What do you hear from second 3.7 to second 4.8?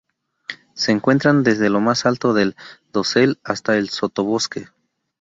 el sotobosque.